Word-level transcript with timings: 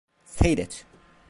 Seyret. 0.25 0.85